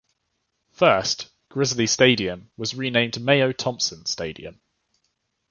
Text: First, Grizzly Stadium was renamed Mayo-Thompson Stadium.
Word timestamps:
First, 0.71 1.27
Grizzly 1.49 1.85
Stadium 1.85 2.49
was 2.57 2.73
renamed 2.73 3.21
Mayo-Thompson 3.21 4.07
Stadium. 4.07 4.59